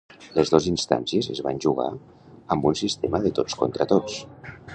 [0.35, 1.87] Les dos instàncies es van jugar
[2.57, 4.19] amb un sistema de tots contra tots.